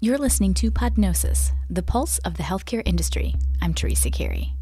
[0.00, 3.34] You're listening to Podnosis, the pulse of the healthcare industry.
[3.62, 4.52] I'm Teresa Carey.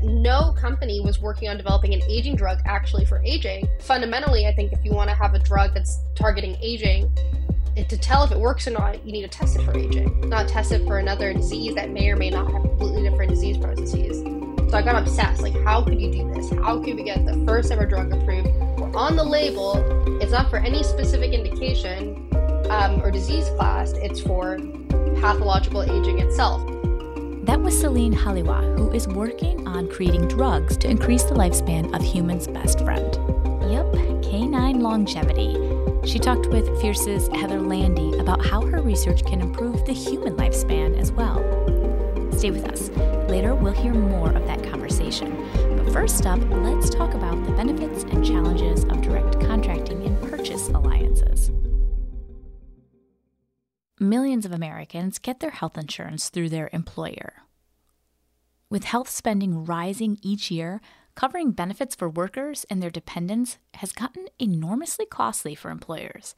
[0.00, 3.66] No company was working on developing an aging drug actually for aging.
[3.80, 7.10] Fundamentally, I think if you want to have a drug that's targeting aging,
[7.74, 10.28] it, to tell if it works or not, you need to test it for aging,
[10.28, 13.58] not test it for another disease that may or may not have completely different disease
[13.58, 14.20] processes.
[14.70, 15.42] So I got obsessed.
[15.42, 16.50] Like, how could you do this?
[16.50, 18.48] How could we get the first ever drug approved?
[18.94, 19.74] on the label,
[20.20, 22.30] it's not for any specific indication
[22.74, 24.58] um, or disease class, it's for
[25.20, 26.60] pathological aging itself.
[27.44, 32.02] That was Celine Halioua, who is working on creating drugs to increase the lifespan of
[32.02, 33.14] humans' best friend.
[33.70, 35.54] Yep, canine longevity.
[36.04, 40.98] She talked with Fierce's Heather Landi about how her research can improve the human lifespan
[40.98, 41.38] as well.
[42.32, 42.88] Stay with us.
[43.30, 45.34] Later, we'll hear more of that conversation.
[45.76, 50.68] But first up, let's talk about the benefits and challenges of direct contracting and purchase
[50.70, 51.52] alliances.
[54.00, 57.44] Millions of Americans get their health insurance through their employer.
[58.68, 60.80] With health spending rising each year,
[61.14, 66.34] covering benefits for workers and their dependents has gotten enormously costly for employers,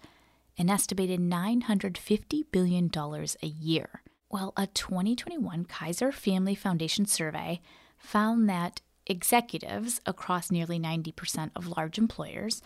[0.59, 4.03] an estimated $950 billion a year.
[4.31, 7.63] Well, a 2021 Kaiser Family Foundation survey
[7.97, 12.61] found that executives across nearly 90% of large employers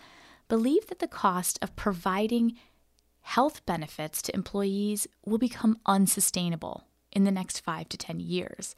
[0.49, 2.57] believe that the cost of providing
[3.21, 8.75] health benefits to employees will become unsustainable in the next five to 10 years.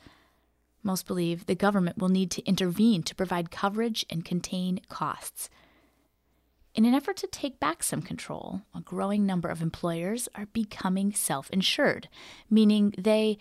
[0.84, 5.50] Most believe the government will need to intervene to provide coverage and contain costs.
[6.76, 11.14] In an effort to take back some control, a growing number of employers are becoming
[11.14, 12.10] self insured,
[12.50, 13.38] meaning they,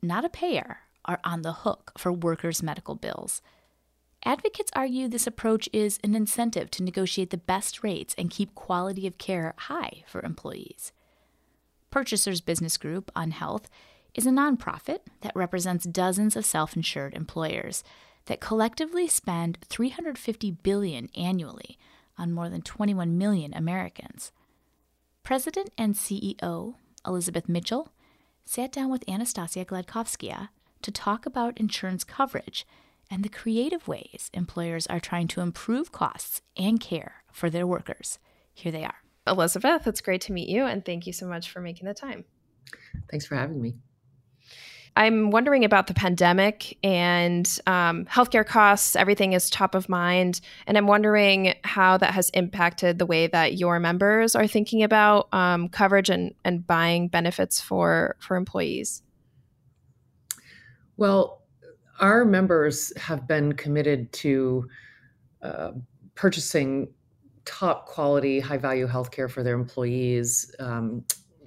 [0.00, 3.42] not a payer, are on the hook for workers' medical bills.
[4.26, 9.06] Advocates argue this approach is an incentive to negotiate the best rates and keep quality
[9.06, 10.92] of care high for employees.
[11.92, 13.70] Purchasers Business Group on Health
[14.14, 17.84] is a nonprofit that represents dozens of self-insured employers
[18.24, 21.78] that collectively spend 350 billion annually
[22.18, 24.32] on more than 21 million Americans.
[25.22, 26.74] President and CEO
[27.06, 27.92] Elizabeth Mitchell
[28.44, 30.48] sat down with Anastassia Gliadkovskaya
[30.82, 32.66] to talk about insurance coverage
[33.10, 38.18] and the creative ways employers are trying to improve costs and care for their workers.
[38.52, 38.96] Here they are.
[39.26, 42.24] Elizabeth, it's great to meet you, and thank you so much for making the time.
[43.10, 43.74] Thanks for having me.
[44.96, 48.96] I'm wondering about the pandemic and um, healthcare costs.
[48.96, 50.40] Everything is top of mind.
[50.66, 55.28] And I'm wondering how that has impacted the way that your members are thinking about
[55.34, 59.02] um, coverage and, and buying benefits for, for employees.
[60.96, 61.35] Well,
[62.00, 64.68] our members have been committed to
[65.42, 65.72] uh,
[66.14, 66.88] purchasing
[67.44, 71.04] top quality, high value healthcare for their employees um,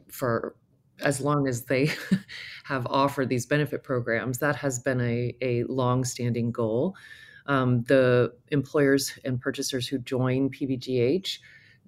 [0.10, 0.56] for
[1.02, 1.92] as long as they
[2.64, 4.40] have offered these benefit programs.
[4.40, 6.96] That has been a, a long standing goal.
[7.46, 11.40] Um, the employers and purchasers who join PBGH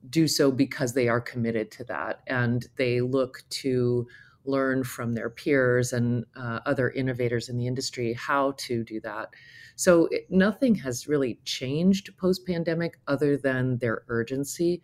[0.09, 4.07] do so because they are committed to that and they look to
[4.45, 9.29] learn from their peers and uh, other innovators in the industry how to do that.
[9.75, 14.81] So it, nothing has really changed post pandemic other than their urgency,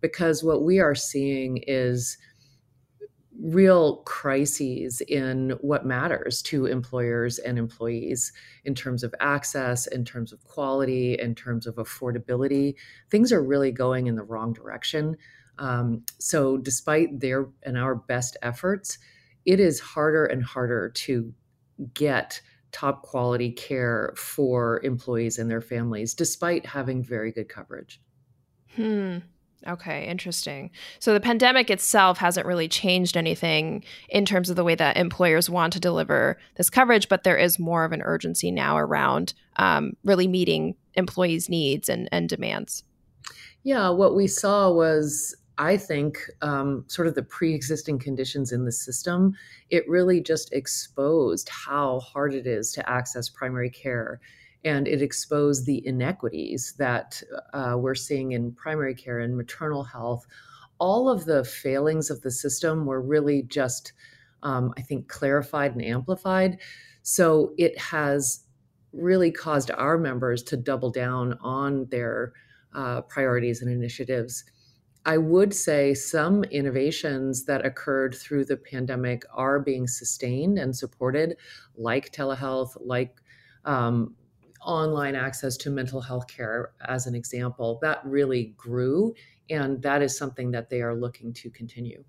[0.00, 2.18] because what we are seeing is
[3.38, 8.32] real crises in what matters to employers and employees
[8.64, 12.74] in terms of access, in terms of quality, in terms of affordability.
[13.10, 15.16] Things are really going in the wrong direction.
[15.58, 18.98] Um, so, despite their and our best efforts,
[19.44, 21.32] it is harder and harder to
[21.94, 22.40] get
[22.72, 28.00] top quality care for employees and their families, despite having very good coverage.
[28.74, 29.18] Hmm.
[29.66, 30.70] Okay, interesting.
[31.00, 35.48] So the pandemic itself hasn't really changed anything in terms of the way that employers
[35.50, 39.94] want to deliver this coverage, but there is more of an urgency now around um,
[40.04, 42.84] really meeting employees' needs and, and demands.
[43.62, 48.64] Yeah, what we saw was I think um, sort of the pre existing conditions in
[48.64, 49.34] the system,
[49.70, 54.20] it really just exposed how hard it is to access primary care.
[54.64, 57.22] And it exposed the inequities that
[57.54, 60.26] uh, we're seeing in primary care and maternal health.
[60.78, 63.92] All of the failings of the system were really just,
[64.42, 66.58] um, I think, clarified and amplified.
[67.02, 68.40] So it has
[68.92, 72.32] really caused our members to double down on their
[72.74, 74.44] uh, priorities and initiatives
[75.06, 81.36] I would say some innovations that occurred through the pandemic are being sustained and supported,
[81.76, 83.22] like telehealth, like
[83.64, 84.16] um,
[84.60, 87.78] online access to mental health care, as an example.
[87.82, 89.14] That really grew,
[89.48, 92.02] and that is something that they are looking to continue.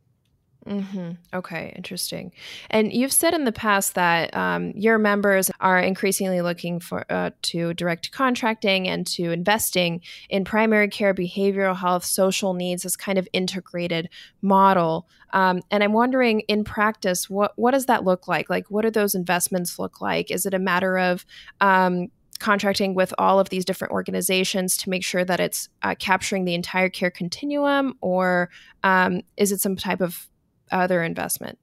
[0.67, 1.11] Mm-hmm.
[1.33, 2.33] Okay, interesting.
[2.69, 7.31] And you've said in the past that um, your members are increasingly looking for uh,
[7.43, 13.17] to direct contracting and to investing in primary care, behavioral health, social needs as kind
[13.17, 14.09] of integrated
[14.41, 15.07] model.
[15.31, 18.49] Um, and I'm wondering, in practice, what what does that look like?
[18.49, 20.31] Like, what do those investments look like?
[20.31, 21.25] Is it a matter of
[21.61, 22.07] um,
[22.39, 26.53] contracting with all of these different organizations to make sure that it's uh, capturing the
[26.53, 28.49] entire care continuum, or
[28.83, 30.27] um, is it some type of
[30.71, 31.59] other investment?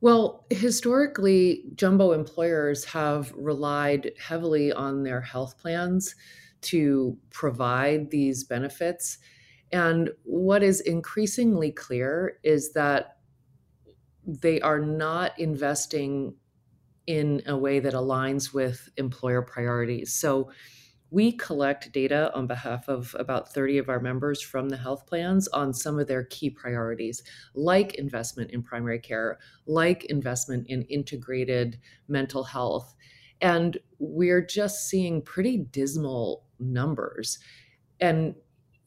[0.00, 6.16] Well, historically, jumbo employers have relied heavily on their health plans
[6.62, 9.18] to provide these benefits.
[9.70, 13.18] And what is increasingly clear is that
[14.26, 16.34] they are not investing
[17.06, 20.12] in a way that aligns with employer priorities.
[20.12, 20.50] So,
[21.12, 25.46] we collect data on behalf of about 30 of our members from the health plans
[25.48, 27.22] on some of their key priorities,
[27.54, 31.78] like investment in primary care, like investment in integrated
[32.08, 32.94] mental health.
[33.42, 37.38] And we're just seeing pretty dismal numbers.
[38.00, 38.34] And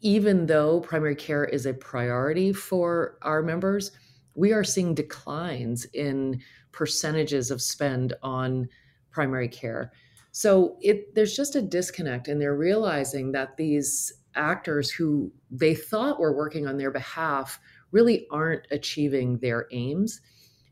[0.02, 3.92] even though primary care is a priority for our members,
[4.34, 6.42] we are seeing declines in
[6.72, 8.68] percentages of spend on
[9.12, 9.92] primary care.
[10.36, 16.20] So it there's just a disconnect, and they're realizing that these actors who they thought
[16.20, 17.58] were working on their behalf
[17.92, 20.20] really aren't achieving their aims.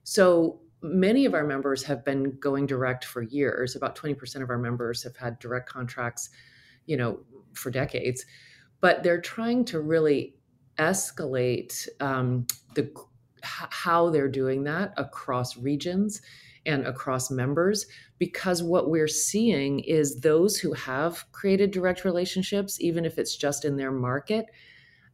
[0.03, 3.77] So many of our members have been going direct for years.
[3.77, 6.29] About 20% of our members have had direct contracts,
[6.85, 7.21] you know,
[7.53, 8.25] for decades.
[8.81, 10.35] But they're trying to really
[10.77, 12.91] escalate um, the
[13.43, 16.21] how they're doing that across regions
[16.65, 17.85] and across members
[18.23, 23.65] because what we're seeing is those who have created direct relationships even if it's just
[23.65, 24.45] in their market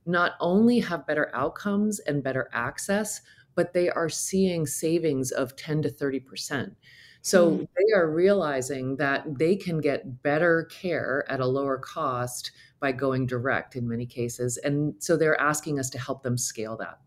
[0.05, 3.21] not only have better outcomes and better access
[3.55, 6.75] but they are seeing savings of 10 to 30%
[7.23, 7.67] so mm.
[7.75, 13.25] they are realizing that they can get better care at a lower cost by going
[13.25, 16.99] direct in many cases and so they're asking us to help them scale that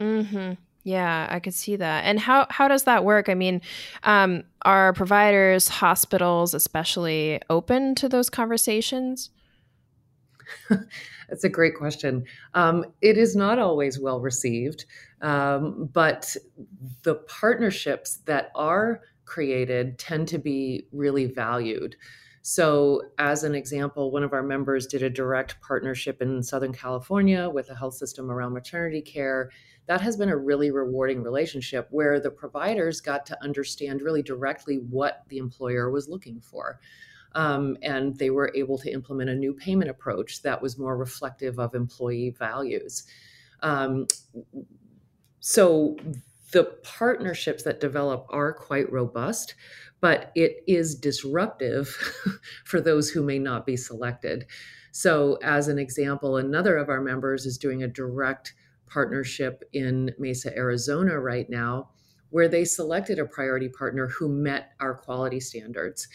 [0.00, 0.54] mm-hmm.
[0.84, 2.04] Yeah, I could see that.
[2.04, 3.30] And how how does that work?
[3.30, 3.62] I mean,
[4.02, 9.30] um, are providers, hospitals, especially open to those conversations?
[10.68, 12.24] That's a great question.
[12.52, 14.84] Um, it is not always well received,
[15.22, 16.36] um, but
[17.02, 21.96] the partnerships that are created tend to be really valued.
[22.46, 27.48] So, as an example, one of our members did a direct partnership in Southern California
[27.48, 29.50] with a health system around maternity care
[29.86, 34.76] that has been a really rewarding relationship where the providers got to understand really directly
[34.90, 36.80] what the employer was looking for.
[37.34, 41.58] Um, and they were able to implement a new payment approach that was more reflective
[41.58, 43.04] of employee values.
[43.62, 44.06] Um,
[45.40, 45.96] so
[46.52, 49.54] the partnerships that develop are quite robust,
[50.04, 51.88] but it is disruptive
[52.66, 54.44] for those who may not be selected.
[54.92, 58.52] So, as an example, another of our members is doing a direct
[58.86, 61.88] partnership in Mesa, Arizona right now,
[62.28, 66.06] where they selected a priority partner who met our quality standards.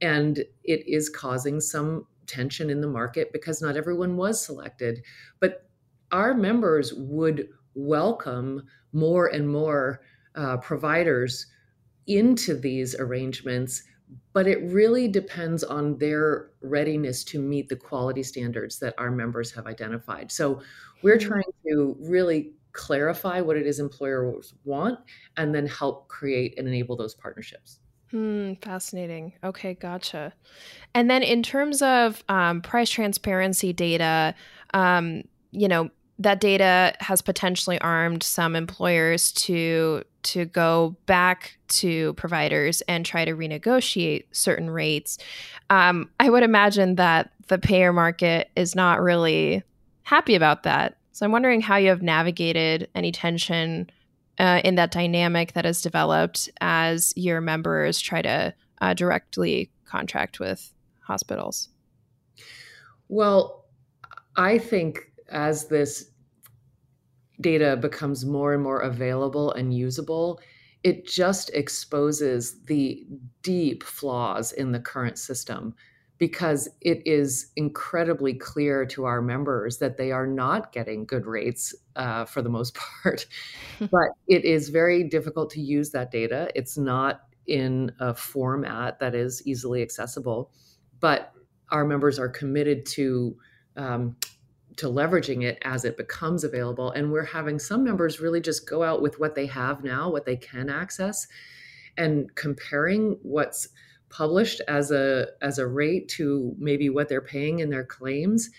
[0.00, 5.04] And it is causing some tension in the market because not everyone was selected.
[5.38, 5.70] But
[6.10, 10.00] our members would welcome more and more
[10.34, 11.46] uh, providers
[12.08, 13.82] into these arrangements
[14.32, 19.50] but it really depends on their readiness to meet the quality standards that our members
[19.52, 20.30] have identified.
[20.30, 20.60] So
[21.02, 21.28] we're mm-hmm.
[21.28, 24.98] trying to really clarify what it is employers want
[25.36, 27.80] and then help create and enable those partnerships.
[28.10, 29.34] Hmm, fascinating.
[29.44, 30.32] Okay, gotcha.
[30.94, 34.34] And then in terms of um, price transparency data,
[34.72, 42.14] um, you know, that data has potentially armed some employers to to go back to
[42.14, 45.18] providers and try to renegotiate certain rates.
[45.70, 49.62] Um, I would imagine that the payer market is not really
[50.02, 50.98] happy about that.
[51.12, 53.90] So I'm wondering how you have navigated any tension
[54.38, 60.38] uh, in that dynamic that has developed as your members try to uh, directly contract
[60.38, 61.70] with hospitals.
[63.08, 63.64] Well,
[64.36, 66.10] I think as this
[67.40, 70.40] data becomes more and more available and usable,
[70.82, 73.06] it just exposes the
[73.42, 75.74] deep flaws in the current system
[76.18, 81.74] because it is incredibly clear to our members that they are not getting good rates
[81.94, 83.26] uh, for the most part.
[83.80, 86.50] but it is very difficult to use that data.
[86.54, 90.50] It's not in a format that is easily accessible.
[91.00, 91.32] But
[91.70, 93.36] our members are committed to
[93.76, 94.16] um,
[94.78, 96.90] to leveraging it as it becomes available.
[96.92, 100.24] And we're having some members really just go out with what they have now, what
[100.24, 101.26] they can access,
[101.96, 103.68] and comparing what's
[104.08, 108.50] published as a as a rate to maybe what they're paying in their claims.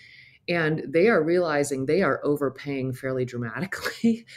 [0.48, 4.26] And they are realizing they are overpaying fairly dramatically.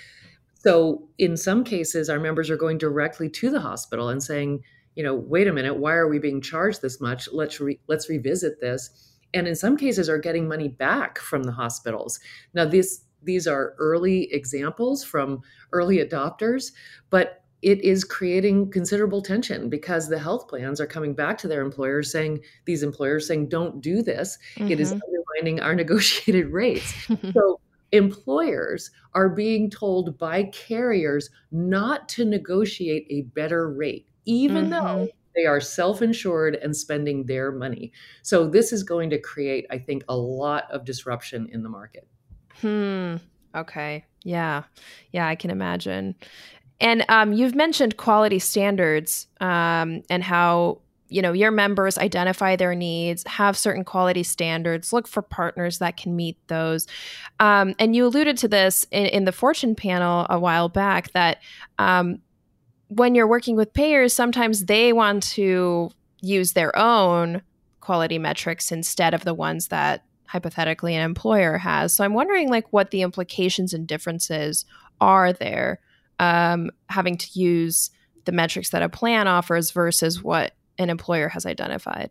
[0.66, 4.63] So in some cases our members are going directly to the hospital and saying
[4.96, 7.28] you know wait a minute why are we being charged this much?
[7.34, 11.52] Let's re- let's revisit this and in some cases are getting money back from the
[11.52, 12.20] hospitals
[12.54, 16.72] now these these are early examples from early adopters
[17.10, 21.62] but it is creating considerable tension because the health plans are coming back to their
[21.62, 24.72] employers saying these employers saying don't do this mm-hmm.
[24.72, 25.00] it is mm-hmm.
[25.08, 26.94] undermining our negotiated rates
[27.34, 27.60] so
[27.92, 34.72] employers are being told by carriers not to negotiate a better rate even mm-hmm.
[34.72, 37.92] though they are self-insured and spending their money.
[38.22, 42.08] So this is going to create i think a lot of disruption in the market.
[42.62, 43.16] Hmm.
[43.56, 44.06] Okay.
[44.24, 44.63] Yeah.
[45.12, 46.16] Yeah i can imagine.
[46.80, 50.82] And um, you've mentioned quality standards um, and how
[51.13, 55.96] you know your members identify their needs, have certain quality standards, look for partners that
[55.96, 56.88] can meet those.
[57.40, 61.38] Um, and you alluded to this in, in, the Fortune panel a while back that
[61.78, 62.20] um,
[62.96, 67.42] when you're working with payers, sometimes they want to use their own
[67.82, 71.94] quality metrics instead of the ones that hypothetically an employer has.
[71.94, 74.66] So I'm wondering like what the implications and differences
[75.02, 75.80] are there
[76.20, 77.92] um, having to use
[78.26, 82.10] the metrics that a plan offers versus what an employer has identified?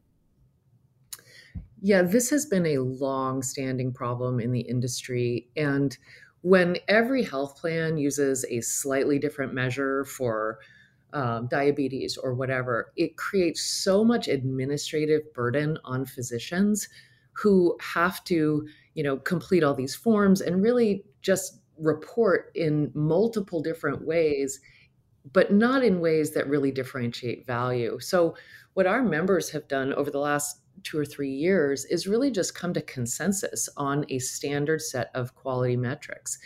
[1.80, 5.48] Yeah, this has been a long standing problem in the industry.
[5.56, 5.96] And
[6.42, 10.58] when every health plan uses a slightly different measure for
[11.12, 16.88] um, diabetes or whatever, it creates so much administrative burden on physicians
[17.32, 23.60] who have to, you know, complete all these forms and really just report in multiple
[23.62, 24.60] different ways,
[25.32, 27.98] but not in ways that really differentiate value.
[28.00, 28.34] So,
[28.74, 32.54] what our members have done over the last two or three years is really just
[32.54, 36.38] come to consensus on a standard set of quality metrics.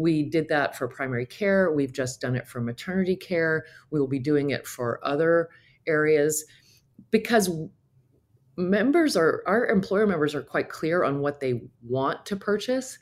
[0.00, 1.70] We did that for primary care.
[1.70, 3.66] We've just done it for maternity care.
[3.90, 5.50] We will be doing it for other
[5.86, 6.46] areas
[7.10, 7.50] because
[8.56, 12.98] members are, our employer members are quite clear on what they want to purchase.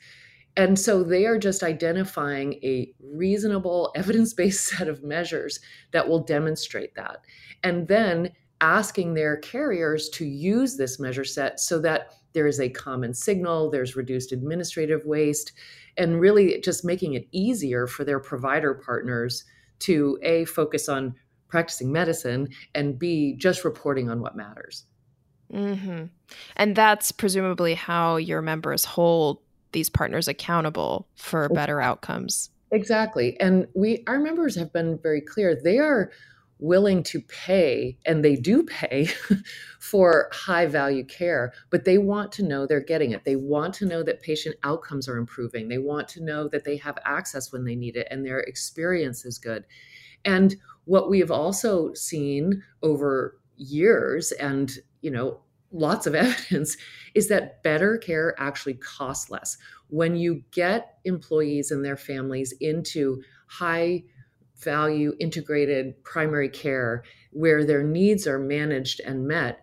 [0.57, 6.23] And so they are just identifying a reasonable evidence based set of measures that will
[6.23, 7.19] demonstrate that.
[7.63, 12.69] And then asking their carriers to use this measure set so that there is a
[12.69, 15.53] common signal, there's reduced administrative waste,
[15.99, 19.43] and really just making it easier for their provider partners
[19.79, 21.13] to A, focus on
[21.47, 24.85] practicing medicine, and B, just reporting on what matters.
[25.53, 26.05] Mm-hmm.
[26.55, 29.39] And that's presumably how your members hold
[29.71, 32.49] these partners accountable for better outcomes.
[32.71, 33.39] Exactly.
[33.39, 35.59] And we our members have been very clear.
[35.61, 36.11] They are
[36.59, 39.09] willing to pay and they do pay
[39.79, 43.23] for high value care, but they want to know they're getting it.
[43.23, 45.69] They want to know that patient outcomes are improving.
[45.69, 49.25] They want to know that they have access when they need it and their experience
[49.25, 49.65] is good.
[50.25, 55.39] And what we have also seen over years and, you know,
[55.71, 56.75] lots of evidence
[57.15, 59.57] is that better care actually costs less.
[59.87, 64.03] When you get employees and their families into high
[64.59, 69.61] value integrated primary care where their needs are managed and met,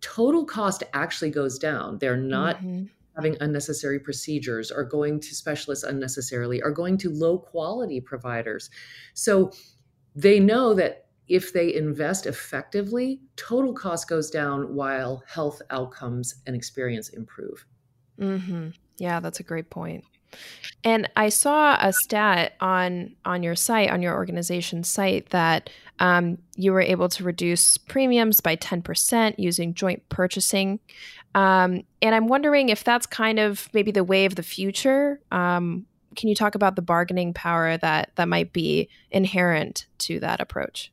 [0.00, 1.98] total cost actually goes down.
[1.98, 2.84] They're not mm-hmm.
[3.16, 8.70] having unnecessary procedures or going to specialists unnecessarily or going to low quality providers.
[9.14, 9.52] So
[10.14, 16.56] they know that if they invest effectively, total cost goes down while health outcomes and
[16.56, 17.66] experience improve.
[18.18, 18.70] Mm-hmm.
[18.98, 20.04] Yeah, that's a great point.
[20.84, 26.38] And I saw a stat on on your site, on your organization's site, that um,
[26.54, 30.80] you were able to reduce premiums by ten percent using joint purchasing.
[31.34, 35.20] Um, and I'm wondering if that's kind of maybe the way of the future.
[35.32, 40.40] Um, can you talk about the bargaining power that that might be inherent to that
[40.40, 40.92] approach?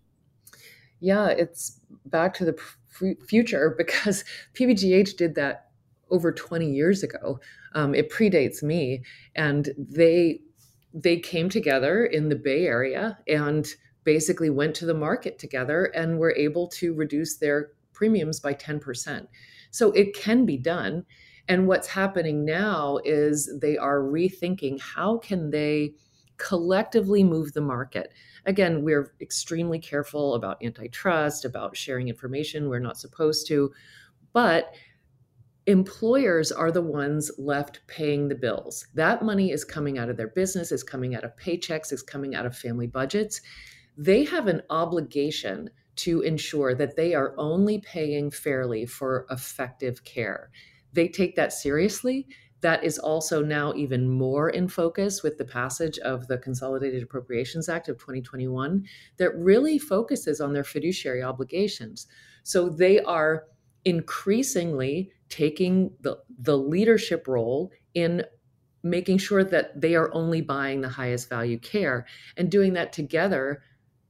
[0.99, 4.23] yeah, it's back to the f- future because
[4.53, 5.69] PBGH did that
[6.09, 7.39] over 20 years ago.
[7.75, 9.03] Um, it predates me,
[9.35, 10.41] and they
[10.93, 13.67] they came together in the Bay Area and
[14.05, 19.27] basically went to the market together and were able to reduce their premiums by 10%.
[19.71, 21.05] So it can be done.
[21.49, 25.95] And what's happening now is they are rethinking how can they
[26.37, 28.11] collectively move the market.
[28.45, 33.71] Again, we're extremely careful about antitrust, about sharing information we're not supposed to,
[34.33, 34.73] but
[35.67, 38.87] employers are the ones left paying the bills.
[38.93, 42.35] That money is coming out of their business, is coming out of paychecks, is coming
[42.35, 43.41] out of family budgets.
[43.97, 50.51] They have an obligation to ensure that they are only paying fairly for effective care.
[50.93, 52.27] They take that seriously.
[52.61, 57.69] That is also now even more in focus with the passage of the Consolidated Appropriations
[57.69, 58.85] Act of 2021
[59.17, 62.07] that really focuses on their fiduciary obligations.
[62.43, 63.45] So they are
[63.83, 68.23] increasingly taking the, the leadership role in
[68.83, 72.05] making sure that they are only buying the highest value care
[72.37, 73.63] and doing that together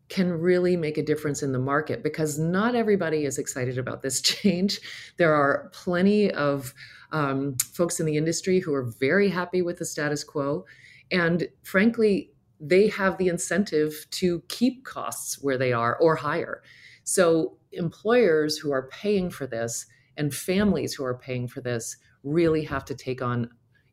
[0.10, 4.22] can really make a difference in the market because not everybody is excited about this
[4.22, 4.79] change.
[5.17, 6.74] There are plenty of
[7.12, 10.65] um, folks in the industry who are very happy with the status quo.
[11.12, 16.62] And frankly, they have the incentive to keep costs where they are or higher.
[17.03, 19.86] So, employers who are paying for this
[20.17, 23.50] and families who are paying for this really have to take on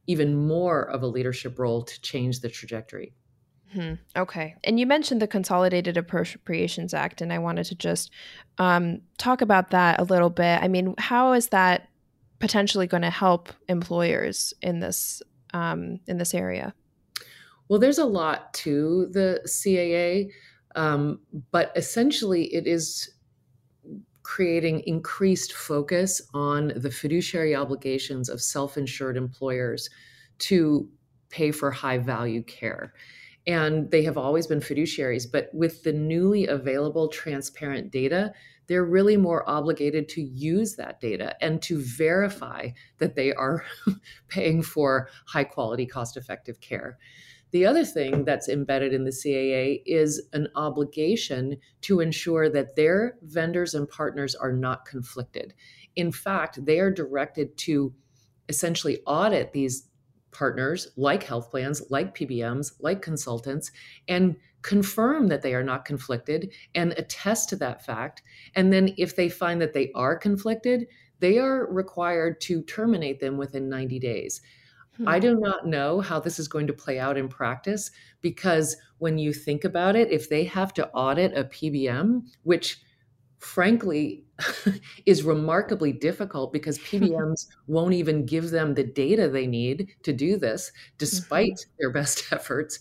[0.06, 3.14] even more of a leadership role to change the trajectory.
[3.72, 3.94] Hmm.
[4.16, 4.56] Okay.
[4.64, 8.10] And you mentioned the Consolidated Appropriations Act, and I wanted to just
[8.58, 10.62] um, talk about that a little bit.
[10.62, 11.88] I mean, how is that
[12.38, 15.22] potentially going to help employers in this
[15.54, 16.74] um, in this area?
[17.68, 20.30] Well, there's a lot to the CAA,
[20.74, 23.10] um, but essentially, it is
[24.22, 29.90] creating increased focus on the fiduciary obligations of self-insured employers
[30.38, 30.88] to
[31.28, 32.92] pay for high value care
[33.46, 35.30] and they have always been fiduciaries.
[35.30, 38.32] But with the newly available transparent data,
[38.68, 43.64] they're really more obligated to use that data and to verify that they are
[44.28, 46.98] paying for high quality, cost effective care.
[47.52, 53.18] The other thing that's embedded in the CAA is an obligation to ensure that their
[53.22, 55.54] vendors and partners are not conflicted.
[55.94, 57.94] In fact, they are directed to
[58.48, 59.88] essentially audit these
[60.30, 63.70] partners like health plans, like PBMs, like consultants,
[64.08, 68.22] and confirm that they are not conflicted and attest to that fact.
[68.54, 70.86] And then if they find that they are conflicted,
[71.20, 74.40] they are required to terminate them within 90 days.
[74.96, 75.08] Hmm.
[75.08, 79.18] I do not know how this is going to play out in practice because when
[79.18, 82.82] you think about it, if they have to audit a PBM, which
[83.38, 84.24] frankly
[85.06, 90.36] is remarkably difficult because PBMs won't even give them the data they need to do
[90.36, 91.72] this, despite mm-hmm.
[91.78, 92.78] their best efforts,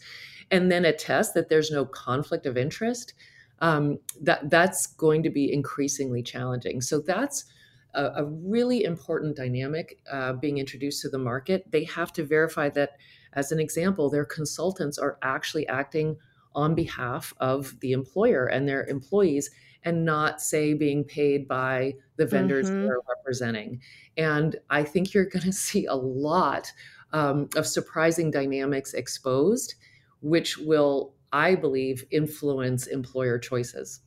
[0.52, 3.13] and then attest that there's no conflict of interest.
[3.60, 6.82] Um, that that's going to be increasingly challenging.
[6.82, 7.45] So that's
[7.93, 11.65] a, a really important dynamic uh, being introduced to the market.
[11.71, 12.91] They have to verify that,
[13.34, 16.17] as an example, their consultants are actually acting
[16.54, 19.49] on behalf of the employer and their employees
[19.84, 22.84] and not say being paid by the vendors mm-hmm.
[22.84, 23.82] they're representing.
[24.17, 26.71] And I think you're going to see a lot
[27.13, 29.75] um, of surprising dynamics exposed,
[30.21, 34.01] which will, I believe, influence employer choices.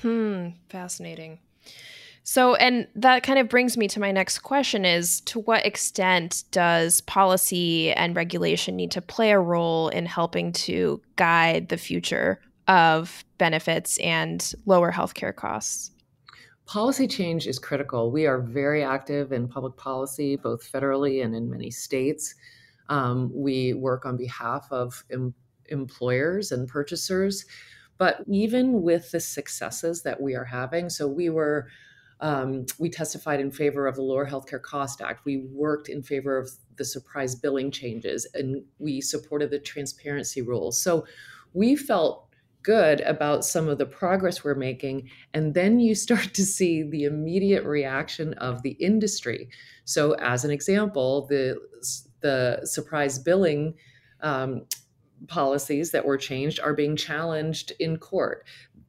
[0.00, 1.40] Hmm, fascinating.
[2.26, 6.44] So, and that kind of brings me to my next question is to what extent
[6.50, 12.40] does policy and regulation need to play a role in helping to guide the future
[12.66, 15.90] of benefits and lower healthcare costs?
[16.64, 18.10] Policy change is critical.
[18.10, 22.34] We are very active in public policy, both federally and in many states.
[22.88, 25.34] Um, we work on behalf of em-
[25.66, 27.44] employers and purchasers.
[27.98, 31.68] But even with the successes that we are having, so we were
[32.24, 35.26] um, we testified in favor of the Lower Healthcare Cost Act.
[35.26, 40.80] We worked in favor of the surprise billing changes, and we supported the transparency rules.
[40.80, 41.04] So
[41.52, 42.26] we felt
[42.62, 45.10] good about some of the progress we're making.
[45.34, 49.50] And then you start to see the immediate reaction of the industry.
[49.84, 51.60] So, as an example, the,
[52.20, 53.74] the surprise billing
[54.22, 54.62] um,
[55.28, 58.46] policies that were changed are being challenged in court.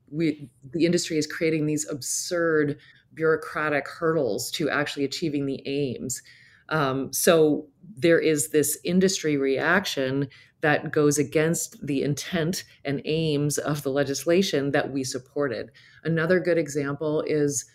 [0.10, 2.80] We, the industry is creating these absurd
[3.16, 6.22] bureaucratic hurdles to actually achieving the aims.
[6.70, 10.28] Um, so there is this industry reaction
[10.62, 15.72] that goes against the intent and aims of the legislation that we supported.
[16.04, 17.66] Another good example is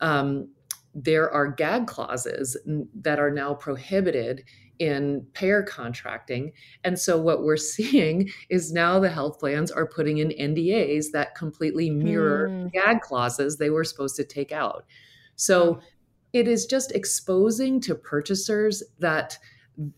[0.00, 0.48] um,
[0.94, 2.56] there are gag clauses
[2.94, 4.44] that are now prohibited
[4.78, 6.52] in payer contracting.
[6.84, 11.34] And so what we're seeing is now the health plans are putting in NDAs that
[11.34, 12.72] completely mirror mm.
[12.72, 14.84] gag clauses they were supposed to take out.
[15.36, 15.80] So
[16.32, 19.38] it is just exposing to purchasers that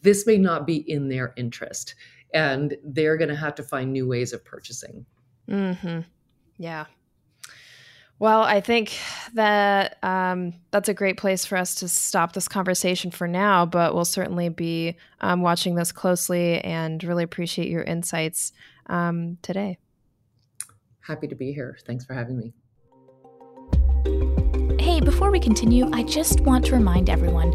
[0.03, 1.95] this may not be in their interest
[2.35, 5.05] and they're going to have to find new ways of purchasing.
[5.49, 6.01] Mm-hmm.
[6.59, 6.85] Yeah.
[8.21, 8.99] Well, I think
[9.33, 13.95] that um, that's a great place for us to stop this conversation for now, but
[13.95, 18.53] we'll certainly be um, watching this closely and really appreciate your insights
[18.89, 19.79] um, today.
[21.01, 21.79] Happy to be here.
[21.87, 22.53] Thanks for having me.
[24.79, 27.53] Hey, before we continue, I just want to remind everyone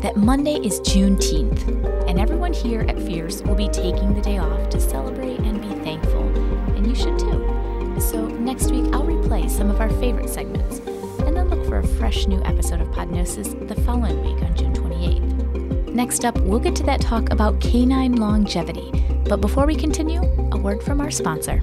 [0.00, 4.68] that Monday is Juneteenth, and everyone here at Fierce will be taking the day off
[4.70, 6.26] to celebrate and be thankful,
[6.74, 8.00] and you should too.
[8.00, 11.86] So next week, I'll replay some of our favorite segments and then look for a
[11.86, 15.92] fresh new episode of Podnosis the following week on June 28th.
[15.92, 18.90] Next up, we'll get to that talk about canine longevity.
[19.28, 21.60] But before we continue, a word from our sponsor.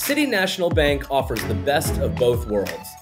[0.00, 2.95] City National Bank offers the best of both worlds.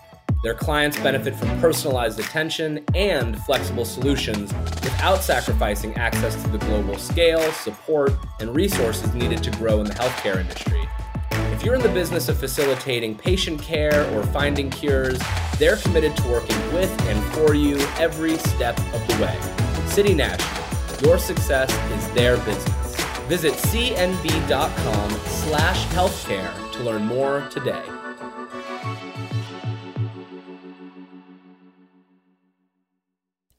[0.45, 6.99] Their clients benefit from personalized attention and flexible solutions without sacrificing access to the global
[6.99, 10.87] scale, support, and resources needed to grow in the healthcare industry.
[11.31, 15.19] If you're in the business of facilitating patient care or finding cures,
[15.59, 19.87] they're committed to working with and for you every step of the way.
[19.87, 20.63] City National,
[21.03, 22.97] your success is their business.
[23.29, 27.83] Visit cnb.com slash healthcare to learn more today.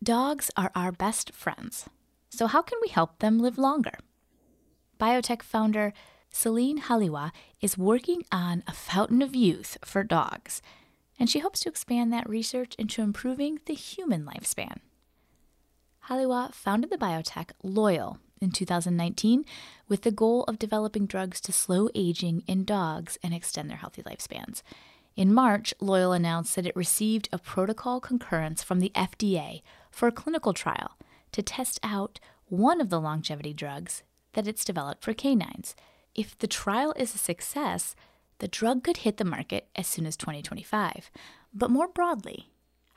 [0.05, 1.89] Dogs are our best friends.
[2.29, 3.97] So, how can we help them live longer?
[4.99, 5.93] Biotech founder
[6.29, 10.61] Celine Halioua is working on a fountain of youth for dogs,
[11.19, 14.77] and she hopes to expand that research into improving the human lifespan.
[16.07, 19.43] Halioua founded the biotech Loyal in 2019
[19.87, 24.03] with the goal of developing drugs to slow aging in dogs and extend their healthy
[24.03, 24.61] lifespans.
[25.15, 29.61] In March, Loyal announced that it received a protocol concurrence from the FDA
[29.95, 30.97] for a clinical trial
[31.31, 34.03] to test out one of the longevity drugs
[34.33, 35.73] that it's developed for canines.
[36.13, 37.95] If the trial is a success,
[38.39, 41.09] the drug could hit the market as soon as 2025.
[41.53, 42.51] But more broadly,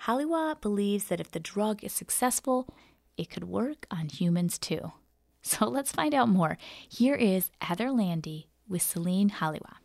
[0.06, 2.68] Halioua believes that if the drug is successful,
[3.16, 4.92] it could work on humans too.
[5.40, 6.58] So let's find out more.
[6.88, 9.77] Here is Heather Landi with Celine Halioua.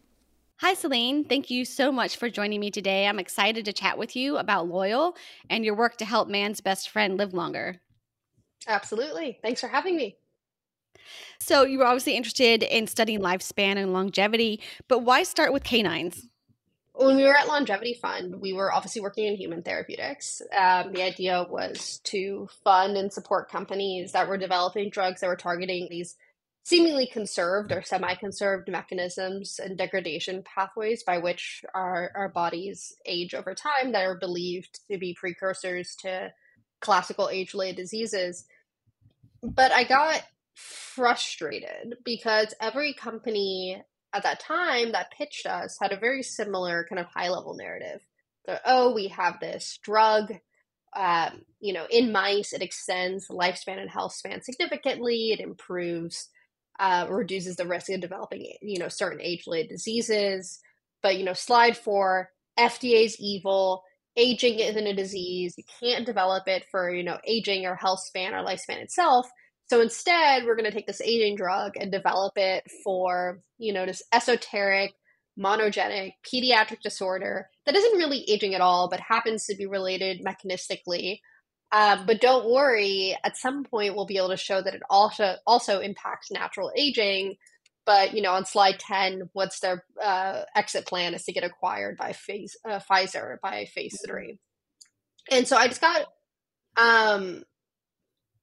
[0.63, 1.25] Hi, Celine.
[1.25, 3.05] Thank you so much for joining me today.
[3.05, 5.13] I'm excited to chat with you about Loyal
[5.49, 7.81] and your work to help man's best friend live longer.
[8.65, 9.39] Absolutely.
[9.41, 10.15] Thanks for having me.
[11.37, 16.27] So, you were obviously interested in studying lifespan and longevity, but why start with canines?
[16.93, 20.41] When we were at Longevity Fund, we were obviously working in human therapeutics.
[20.57, 25.35] Um, the idea was to fund and support companies that were developing drugs that were
[25.35, 26.15] targeting these
[26.63, 33.53] seemingly conserved or semi-conserved mechanisms and degradation pathways by which our, our bodies age over
[33.53, 36.31] time that are believed to be precursors to
[36.79, 38.45] classical age-related diseases.
[39.41, 40.23] But i got
[40.55, 46.99] frustrated because every company at that time that pitched us had a very similar kind
[46.99, 47.99] of high-level narrative.
[48.65, 50.31] Oh we have this drug
[50.95, 56.29] um, you know in mice it extends lifespan and health span significantly it improves
[56.83, 60.59] uh, reduces the risk of developing, you know, certain age-related diseases.
[61.01, 63.83] But you know, slide four, FDA's evil.
[64.17, 65.55] Aging isn't a disease.
[65.57, 69.29] You can't develop it for you know aging or health span or lifespan itself.
[69.67, 73.85] So instead, we're going to take this aging drug and develop it for you know
[73.85, 74.91] this esoteric
[75.39, 81.19] monogenic pediatric disorder that isn't really aging at all, but happens to be related mechanistically
[81.73, 85.37] um, but don't worry, at some point we'll be able to show that it also
[85.47, 87.35] also impacts natural aging.
[87.83, 91.97] But you know, on slide ten, what's their uh, exit plan is to get acquired
[91.97, 94.37] by phase, uh, Pfizer by phase three.
[95.31, 96.05] And so I just got
[96.77, 97.43] um,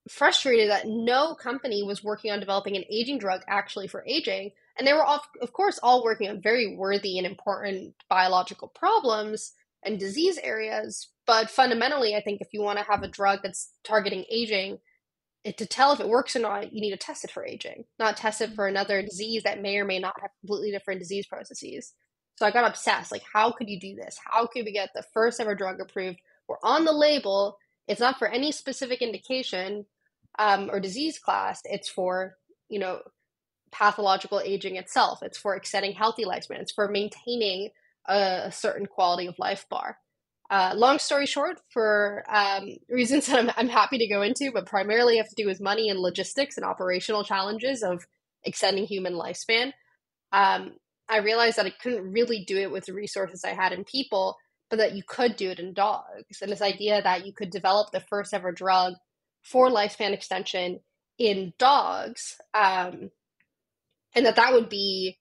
[0.09, 4.85] frustrated that no company was working on developing an aging drug actually for aging, and
[4.85, 9.99] they were of, of course all working on very worthy and important biological problems and
[9.99, 11.09] disease areas.
[11.27, 14.79] But fundamentally, I think if you want to have a drug that's targeting aging,
[15.45, 17.85] it, to tell if it works or not, you need to test it for aging,
[17.99, 21.27] not test it for another disease that may or may not have completely different disease
[21.27, 21.95] processes.
[22.37, 23.13] So I got obsessed.
[23.13, 24.19] Like, how could you do this?
[24.25, 26.19] How could we get the first ever drug approved?
[26.49, 29.87] Or on the label, it's not for any specific indication
[30.39, 31.61] um, or disease class.
[31.65, 32.37] It's for
[32.69, 33.01] you know
[33.73, 35.23] pathological aging itself.
[35.23, 36.61] It's for extending healthy lifespan.
[36.61, 37.71] It's for maintaining
[38.07, 39.99] a, certain quality of life bar.
[40.51, 44.67] Uh, long story short, for um, reasons that I'm, I'm happy to go into, but
[44.67, 48.05] primarily have to do with money and logistics and operational challenges of
[48.45, 49.73] extending human lifespan,
[50.33, 50.73] um,
[51.09, 54.37] I realized that I couldn't really do it with the resources I had in people,
[54.71, 56.41] but that you could do it in dogs.
[56.41, 58.95] And this idea that you could develop the first ever drug
[59.43, 60.81] for lifespan extension
[61.19, 63.11] in dogs, um,
[64.15, 65.19] and that that would be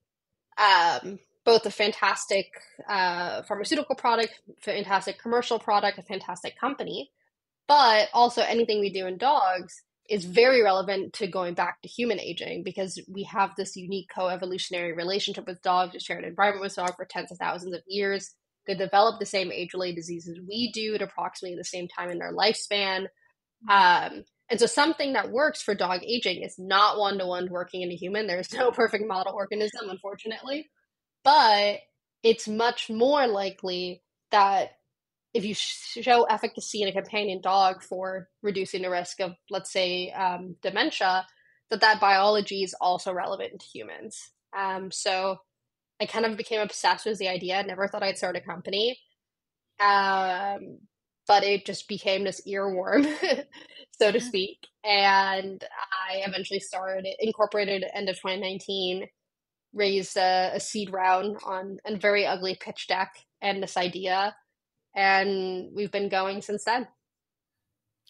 [0.57, 2.45] um, both a fantastic
[2.87, 7.09] uh, pharmaceutical product, fantastic commercial product, a fantastic company,
[7.67, 12.19] but also anything we do in dogs is very relevant to going back to human
[12.19, 15.93] aging because we have this unique co-evolutionary relationship with dogs.
[15.93, 18.35] We share an environment with dogs for tens of thousands of years.
[18.67, 22.31] They develop the same age-related diseases we do at approximately the same time in their
[22.31, 23.07] lifespan.
[23.67, 27.95] Um, and so something that works for dog aging is not one-to-one working in a
[27.95, 28.27] human.
[28.27, 30.69] There's no perfect model organism, unfortunately.
[31.23, 31.79] But
[32.23, 34.71] it's much more likely that
[35.33, 40.11] if you show efficacy in a companion dog for reducing the risk of, let's say,
[40.11, 41.25] um, dementia,
[41.69, 44.31] that that biology is also relevant to humans.
[44.57, 45.37] Um, so
[46.01, 47.57] I kind of became obsessed with the idea.
[47.59, 48.99] I Never thought I'd start a company,
[49.79, 50.79] um,
[51.27, 53.07] but it just became this earworm,
[53.99, 54.59] so to speak.
[54.83, 55.63] And
[56.09, 59.07] I eventually started incorporated end of 2019,
[59.73, 64.35] raised a, a seed round on a very ugly pitch deck and this idea
[64.95, 66.87] and we've been going since then.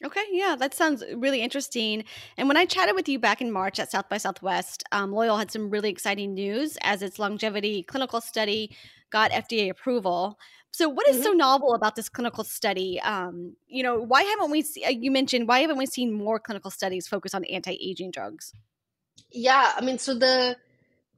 [0.03, 2.05] Okay, yeah, that sounds really interesting.
[2.37, 5.37] And when I chatted with you back in March at South by Southwest, um, Loyal
[5.37, 8.73] had some really exciting news as its longevity clinical study
[9.11, 10.39] got FDA approval.
[10.71, 11.23] So, what is mm-hmm.
[11.23, 13.01] so novel about this clinical study?
[13.01, 14.61] Um, you know, why haven't we?
[14.61, 18.53] See, uh, you mentioned why haven't we seen more clinical studies focused on anti-aging drugs?
[19.31, 20.55] Yeah, I mean, so the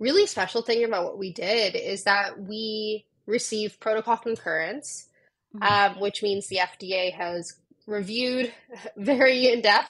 [0.01, 5.07] really special thing about what we did is that we received protocol concurrence
[5.55, 5.93] mm-hmm.
[5.95, 7.53] um, which means the FDA has
[7.87, 8.53] reviewed
[8.97, 9.89] very in depth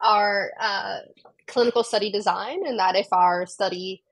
[0.00, 0.98] our uh,
[1.46, 4.02] clinical study design, and that if our study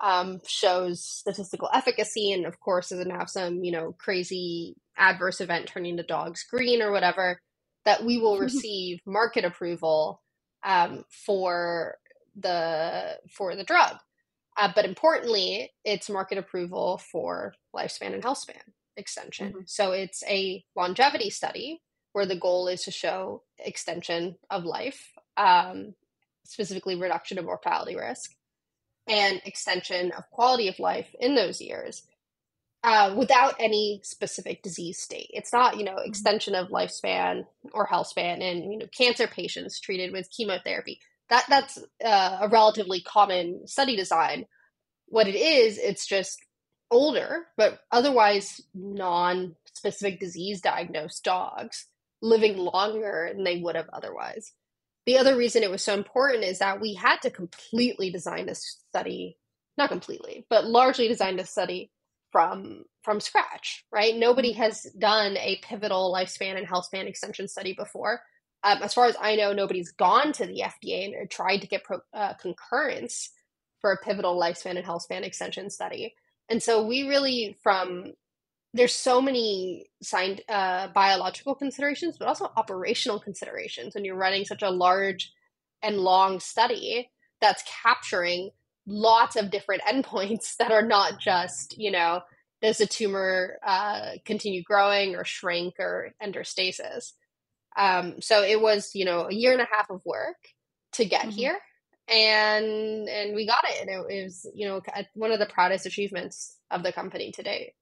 [0.00, 5.66] um, shows statistical efficacy, and of course doesn't have some you know crazy adverse event
[5.66, 7.40] turning the dogs green or whatever,
[7.84, 10.22] that we will receive market approval
[10.64, 11.96] um, for
[12.36, 13.96] the for the drug.
[14.58, 18.60] Uh, but importantly, it's market approval for lifespan and health span
[18.96, 19.50] extension.
[19.50, 19.60] Mm-hmm.
[19.66, 21.80] So it's a longevity study
[22.12, 25.94] where the goal is to show extension of life, um,
[26.44, 28.34] specifically reduction of mortality risk,
[29.06, 32.02] and extension of quality of life in those years.
[32.84, 35.28] Uh, without any specific disease state.
[35.34, 36.08] It's not, you know, mm-hmm.
[36.08, 41.00] extension of lifespan or health span in, you know, cancer patients treated with chemotherapy.
[41.30, 44.46] That that's uh, a relatively common study design.
[45.06, 46.38] What it is, it's just
[46.90, 51.86] older, but otherwise non specific disease diagnosed dogs
[52.20, 54.52] living longer than they would have otherwise.
[55.06, 58.82] The other reason it was so important is that we had to completely design this
[58.90, 59.38] study,
[59.78, 61.90] not completely, but largely design this study
[62.30, 64.14] from from scratch, right?
[64.14, 68.20] Nobody has done a pivotal lifespan and health span extension study before.
[68.64, 71.84] Um, as far as I know, nobody's gone to the FDA and tried to get
[71.84, 73.30] pro, uh, concurrence
[73.80, 76.14] for a pivotal lifespan and health span extension study.
[76.48, 78.12] And so we really from
[78.74, 84.62] there's so many signed uh, biological considerations, but also operational considerations when you're running such
[84.62, 85.32] a large
[85.82, 88.50] and long study that's capturing
[88.86, 92.20] lots of different endpoints that are not just you know
[92.60, 97.14] does the tumor uh, continue growing or shrink or enter stasis.
[97.76, 100.36] Um, so it was you know a year and a half of work
[100.92, 101.30] to get mm-hmm.
[101.30, 101.58] here
[102.08, 104.80] and and we got it and it, it was you know
[105.14, 107.72] one of the proudest achievements of the company to date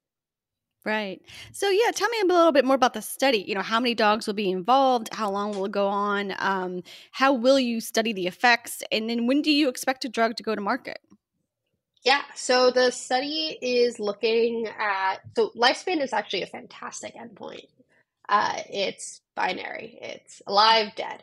[0.84, 1.20] Right.
[1.50, 3.38] So, yeah, tell me a little bit more about the study.
[3.38, 5.12] You know, how many dogs will be involved?
[5.12, 6.32] How long will it go on?
[6.38, 8.84] Um, how will you study the effects?
[8.92, 11.00] And then when do you expect a drug to go to market?
[12.04, 17.66] Yeah, so the study is looking at so lifespan is actually a fantastic endpoint.
[18.28, 21.22] Uh, it's binary, it's alive, dead.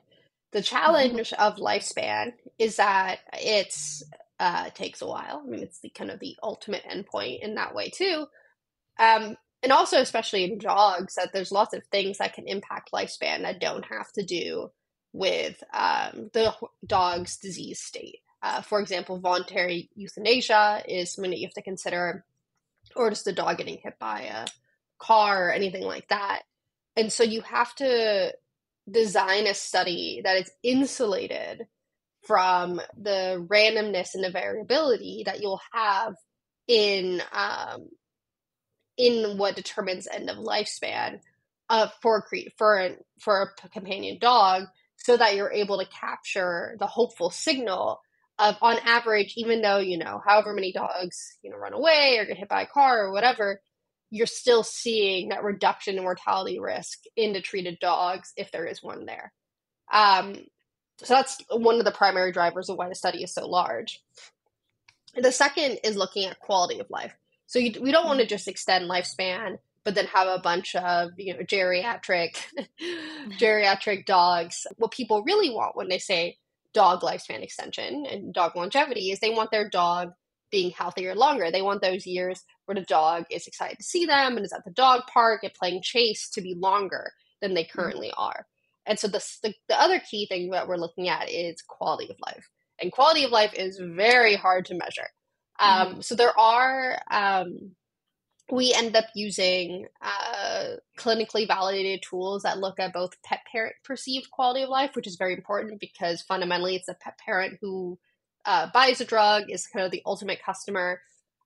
[0.52, 4.04] The challenge of lifespan is that it's
[4.40, 5.42] uh, takes a while.
[5.46, 8.28] I mean, it's the kind of the ultimate endpoint in that way too.
[9.00, 13.42] Um, and also, especially in dogs, that there's lots of things that can impact lifespan
[13.44, 14.70] that don't have to do
[15.14, 16.54] with um, the
[16.86, 18.20] dog's disease state.
[18.42, 22.26] Uh, for example, voluntary euthanasia is something that you have to consider,
[22.96, 24.46] or just the dog getting hit by a
[25.00, 26.42] car or anything like that.
[26.96, 28.34] And so you have to
[28.90, 31.68] design a study that is insulated
[32.24, 36.16] from the randomness and the variability that you'll have
[36.68, 37.90] in um,
[38.98, 41.20] in what determines end of lifespan
[41.70, 44.64] uh, for a cre- for for a companion dog,
[44.98, 48.00] so that you're able to capture the hopeful signal
[48.40, 52.26] of, on average, even though you know however many dogs you know run away or
[52.26, 53.62] get hit by a car or whatever,
[54.14, 58.84] you're still seeing that reduction in mortality risk in the treated dogs if there is
[58.84, 59.34] one there.
[59.92, 60.36] Um,
[61.00, 64.04] so that's one of the primary drivers of why the study is so large.
[65.16, 67.16] The second is looking at quality of life.
[67.48, 71.14] So you, we don't want to just extend lifespan, but then have a bunch of
[71.18, 72.38] you know geriatric
[73.40, 74.68] geriatric dogs.
[74.78, 76.38] What people really want when they say
[76.76, 80.12] dog lifespan extension and dog longevity is they want their dog
[80.52, 81.50] being healthier longer.
[81.50, 84.64] They want those years where the dog is excited to see them and is at
[84.66, 87.80] the dog park and playing chase to be longer than they mm-hmm.
[87.80, 88.24] currently mm-hmm.
[88.24, 88.46] are.
[88.86, 92.18] And so the, the, the other key thing that we're looking at is quality of
[92.26, 92.50] life.
[92.82, 95.10] And quality of life is very hard to measure.
[95.60, 96.02] Um, mm-hmm.
[96.02, 97.72] So there are, um,
[98.52, 104.32] we end up using uh, clinically validated tools that look at both pet parent perceived
[104.32, 107.98] quality of life, which is very important because fundamentally it's the pet parent who
[108.46, 111.00] uh, buys a drug, is kind of the ultimate customer,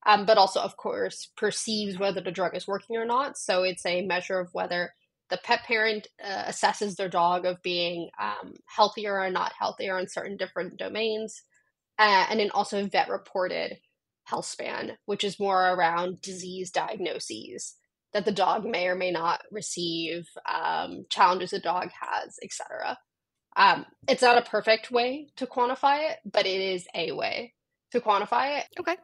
[0.08, 3.38] um, but also, of course, perceives whether the drug is working or not.
[3.38, 4.94] So it's a measure of whether
[5.30, 10.08] the pet parent uh, assesses their dog of being um, healthier or not healthier in
[10.08, 11.44] certain different domains.
[12.00, 13.78] Uh, and then also vet reported
[14.24, 17.76] health span, which is more around disease diagnoses
[18.14, 22.98] that the dog may or may not receive, um, challenges the dog has, etc.
[23.58, 27.54] Um, it's not a perfect way to quantify it, but it is a way
[27.92, 28.66] to quantify it.
[28.80, 28.96] Okay.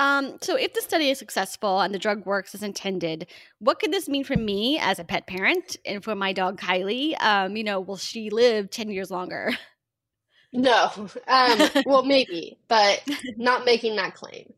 [0.00, 3.26] Um, so, if the study is successful and the drug works as intended,
[3.58, 7.20] what could this mean for me as a pet parent and for my dog Kylie?
[7.22, 9.52] Um, you know, will she live 10 years longer?
[10.54, 10.90] No.
[11.28, 14.54] Um, well, maybe, but not making that claim.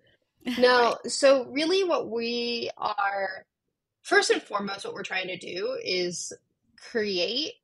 [0.59, 0.97] No.
[1.03, 1.11] Right.
[1.13, 3.45] So, really, what we are,
[4.03, 6.33] first and foremost, what we're trying to do is
[6.77, 7.55] create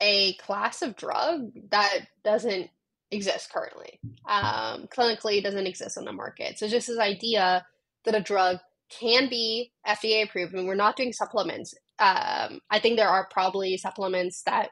[0.00, 2.70] a class of drug that doesn't
[3.14, 4.00] exist currently.
[4.28, 6.58] Um, clinically, doesn't exist on the market.
[6.58, 7.66] So just this idea
[8.04, 8.58] that a drug
[8.90, 11.74] can be FDA approved, and we're not doing supplements.
[11.98, 14.70] Um, I think there are probably supplements that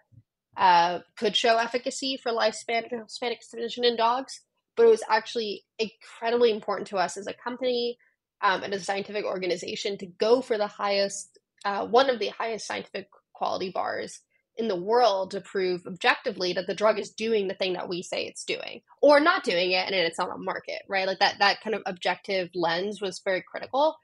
[0.56, 4.40] uh, could show efficacy for lifespan span extension in dogs,
[4.76, 7.96] but it was actually incredibly important to us as a company
[8.42, 12.28] um, and as a scientific organization to go for the highest, uh, one of the
[12.28, 14.20] highest scientific quality bars
[14.56, 18.02] in the world to prove objectively that the drug is doing the thing that we
[18.02, 21.06] say it's doing or not doing it and it's on market right?
[21.06, 23.96] Like that that kind of objective lens was very critical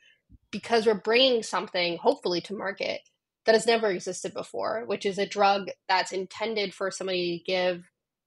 [0.50, 3.00] because we're bringing something hopefully to market
[3.44, 7.84] that has never existed before which is a drug that's intended for somebody to give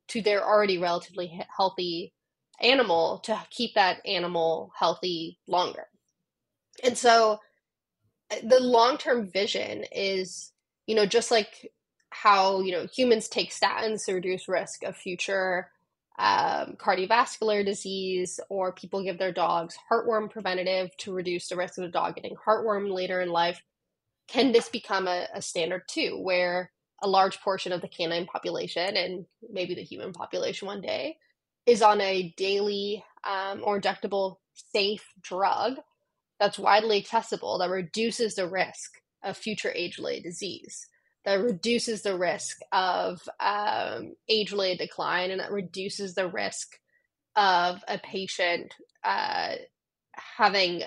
[0.10, 2.14] to their already relatively healthy
[2.62, 5.88] animal to keep that animal healthy longer.
[6.84, 7.40] And so
[8.30, 10.52] uh, the long-term vision is
[10.88, 11.72] you know just like
[12.12, 15.70] how you know humans take statins to reduce risk of future
[16.20, 21.86] um, cardiovascular disease, or people give their dogs heartworm preventative to reduce the risk of
[21.86, 23.62] a dog getting heartworm later in life.
[24.28, 26.72] Can this become a, a standard too, where
[27.02, 31.18] a large portion of the canine population and maybe the human population one day
[31.66, 35.78] is on a daily um, or injectable safe drug
[36.40, 40.88] that's widely accessible that reduces the risk of future age related disease?
[41.26, 46.80] That reduces the risk of um, age related decline and that reduces the risk
[47.36, 49.54] of a patient uh,
[50.14, 50.84] having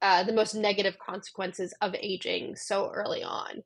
[0.00, 3.62] uh, the most negative consequences of aging so early on.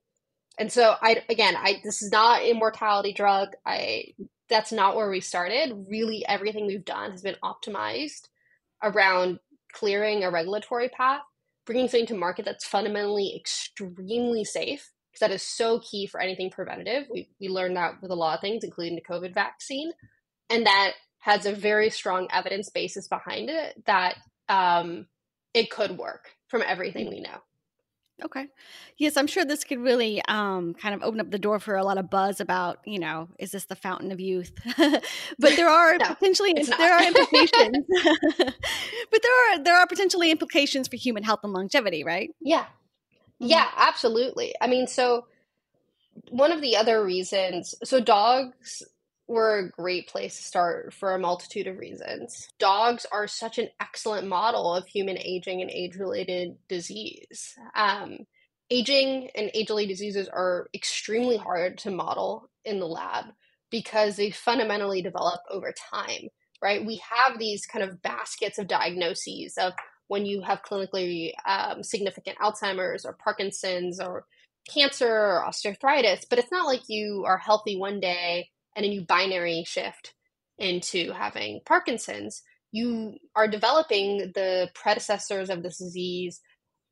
[0.57, 3.49] And so I again I this is not a mortality drug.
[3.65, 4.13] I
[4.49, 5.85] that's not where we started.
[5.89, 8.27] Really everything we've done has been optimized
[8.83, 9.39] around
[9.71, 11.21] clearing a regulatory path,
[11.65, 16.49] bringing something to market that's fundamentally extremely safe because that is so key for anything
[16.49, 17.07] preventative.
[17.11, 19.91] We, we learned that with a lot of things, including the COVID vaccine.
[20.49, 24.15] And that has a very strong evidence basis behind it that
[24.47, 25.07] um,
[25.53, 27.37] it could work from everything we know.
[28.21, 28.47] Okay.
[28.97, 31.83] Yes, I'm sure this could really um, kind of open up the door for a
[31.85, 34.51] lot of buzz about, you know, is this the fountain of youth?
[34.77, 37.77] but there are no, potentially there are implications.
[38.37, 42.29] but there are there are potentially implications for human health and longevity, right?
[42.41, 42.65] Yeah.
[43.39, 43.81] Yeah, mm-hmm.
[43.87, 44.53] absolutely.
[44.61, 45.25] I mean, so
[46.29, 48.83] one of the other reasons, so dogs
[49.27, 52.47] were a great place to start for a multitude of reasons.
[52.59, 57.53] Dogs are such an excellent model of human aging and age related disease.
[57.75, 58.19] Um,
[58.71, 63.25] aging and age related diseases are extremely hard to model in the lab
[63.69, 66.29] because they fundamentally develop over time,
[66.61, 66.83] right?
[66.83, 69.73] We have these kind of baskets of diagnoses of
[70.09, 74.25] when you have clinically um, significant Alzheimer's or Parkinson's or
[74.67, 79.01] cancer or osteoarthritis, but it's not like you are healthy one day and then you
[79.01, 80.15] binary shift
[80.57, 82.41] into having Parkinson's.
[82.71, 86.41] You are developing the predecessors of this disease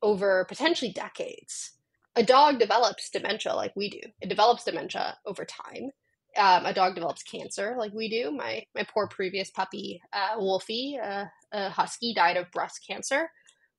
[0.00, 1.72] over potentially decades.
[2.14, 5.90] A dog develops dementia like we do, it develops dementia over time.
[6.36, 8.30] Um, a dog develops cancer like we do.
[8.30, 13.30] My my poor previous puppy, uh, Wolfie, uh, a husky, died of breast cancer,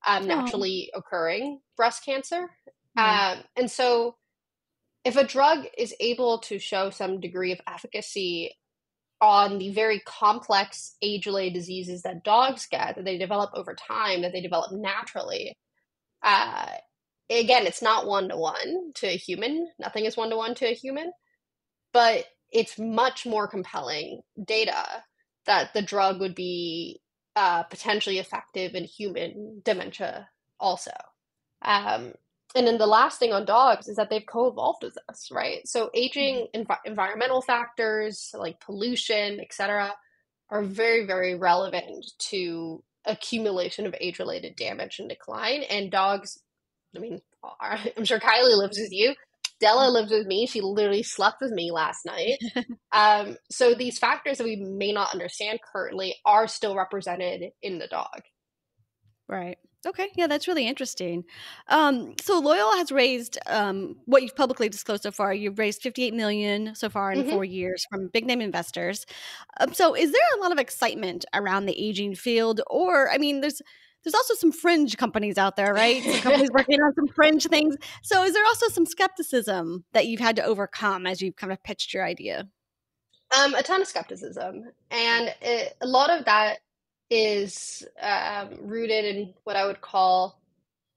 [0.07, 0.99] um, naturally oh.
[0.99, 2.49] occurring breast cancer.
[2.97, 4.15] Um, and so,
[5.05, 8.55] if a drug is able to show some degree of efficacy
[9.21, 14.21] on the very complex age related diseases that dogs get, that they develop over time,
[14.21, 15.55] that they develop naturally,
[16.23, 16.67] uh,
[17.29, 19.69] again, it's not one to one to a human.
[19.79, 21.11] Nothing is one to one to a human.
[21.93, 25.03] But it's much more compelling data
[25.45, 27.01] that the drug would be
[27.35, 30.29] uh, potentially effective in human dementia
[30.59, 30.91] also.
[31.61, 32.13] Um,
[32.55, 35.67] and then the last thing on dogs is that they've co-evolved with us, right?
[35.67, 36.71] So aging, mm-hmm.
[36.71, 39.93] env- environmental factors like pollution, etc.,
[40.49, 45.61] are very, very relevant to accumulation of age-related damage and decline.
[45.63, 46.39] And dogs,
[46.95, 47.21] I mean,
[47.61, 49.13] I'm sure Kylie lives with you.
[49.59, 50.47] Della lives with me.
[50.47, 52.37] She literally slept with me last night.
[52.91, 57.87] um, so these factors that we may not understand currently are still represented in the
[57.87, 58.21] dog.
[59.27, 59.57] Right.
[59.87, 60.09] Okay.
[60.15, 61.23] Yeah, that's really interesting.
[61.69, 65.33] Um, so Loyal has raised um, what you've publicly disclosed so far.
[65.33, 67.29] You've raised 58 million so far in mm-hmm.
[67.29, 69.05] four years from big name investors.
[69.59, 73.39] Um, so is there a lot of excitement around the aging field, or I mean,
[73.39, 73.61] there's
[74.03, 76.03] there's also some fringe companies out there, right?
[76.03, 77.75] Some companies working on some fringe things.
[78.03, 81.61] So is there also some skepticism that you've had to overcome as you've kind of
[81.63, 82.47] pitched your idea?
[83.37, 86.59] Um, a ton of skepticism, and it, a lot of that
[87.11, 90.41] is um, rooted in what I would call.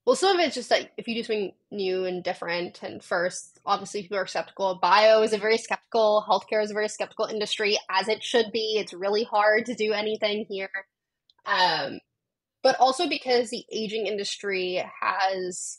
[0.07, 3.61] Well, some of it's just like if you do something new and different, and first,
[3.67, 4.79] obviously, people are skeptical.
[4.81, 8.77] Bio is a very skeptical, healthcare is a very skeptical industry, as it should be.
[8.79, 10.71] It's really hard to do anything here.
[11.45, 12.01] Um,
[12.63, 15.79] but also because the aging industry has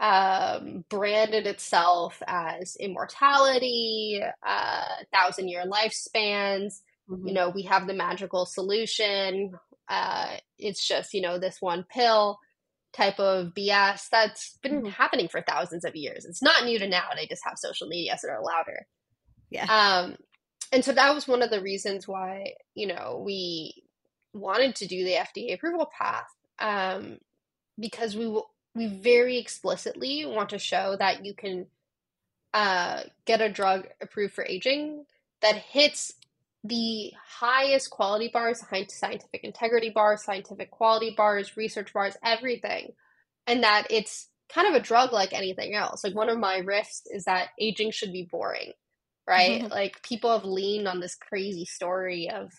[0.00, 6.80] um, branded itself as immortality, uh, thousand year lifespans.
[7.08, 7.28] Mm-hmm.
[7.28, 9.52] You know, we have the magical solution.
[9.88, 12.38] Uh, it's just, you know, this one pill
[12.92, 14.88] type of BS that's been mm-hmm.
[14.88, 16.24] happening for thousands of years.
[16.24, 17.08] It's not new to now.
[17.14, 18.86] They just have social media that are louder.
[19.50, 19.66] Yeah.
[19.66, 20.16] Um,
[20.72, 23.84] and so that was one of the reasons why, you know, we
[24.36, 26.28] wanted to do the FDA approval path
[26.58, 27.18] um,
[27.78, 28.40] because we
[28.74, 31.66] we very explicitly want to show that you can
[32.52, 35.04] uh, get a drug approved for aging
[35.40, 36.12] that hits
[36.64, 42.92] the highest quality bars, high scientific integrity bars, scientific quality bars, research bars, everything,
[43.46, 46.04] and that it's kind of a drug like anything else.
[46.04, 48.72] Like one of my riffs is that aging should be boring,
[49.26, 49.62] right?
[49.62, 49.72] Mm-hmm.
[49.72, 52.52] Like people have leaned on this crazy story of,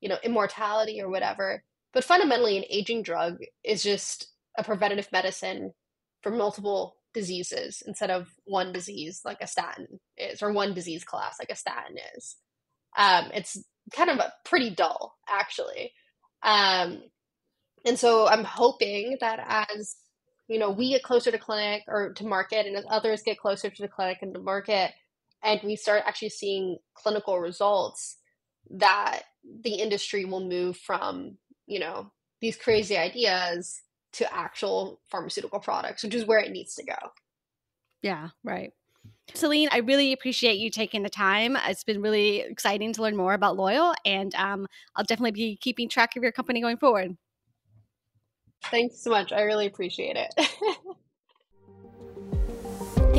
[0.00, 1.62] you know, immortality or whatever.
[1.92, 4.28] But fundamentally, an aging drug is just
[4.58, 5.72] a preventative medicine
[6.22, 11.36] for multiple diseases instead of one disease like a statin is, or one disease class
[11.38, 12.36] like a statin is.
[12.96, 13.62] Um, it's
[13.94, 15.92] kind of a pretty dull, actually.
[16.42, 17.02] Um,
[17.86, 19.96] and so I'm hoping that as
[20.48, 23.70] you know we get closer to clinic or to market, and as others get closer
[23.70, 24.92] to the clinic and the market,
[25.42, 28.16] and we start actually seeing clinical results,
[28.70, 29.22] that
[29.62, 32.10] the industry will move from you know,
[32.40, 36.96] these crazy ideas to actual pharmaceutical products, which is where it needs to go.
[38.02, 38.72] Yeah, right.
[39.34, 41.56] Celine, I really appreciate you taking the time.
[41.66, 45.88] It's been really exciting to learn more about Loyal, and um, I'll definitely be keeping
[45.88, 47.16] track of your company going forward.
[48.64, 49.32] Thanks so much.
[49.32, 50.34] I really appreciate it.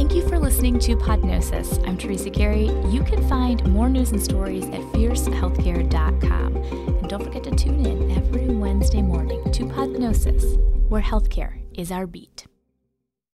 [0.08, 1.86] Thank you for listening to Podnosis.
[1.86, 2.68] I'm Teresa Carey.
[2.88, 6.56] You can find more news and stories at fiercehealthcare.com.
[6.56, 12.08] And don't forget to tune in every Wednesday morning to Podnosis, where healthcare is our
[12.08, 12.46] beat.